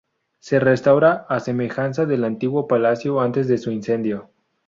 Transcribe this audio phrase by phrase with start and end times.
[0.39, 4.31] Se restaura a semejanza del antiguo palacio antes de su incendio.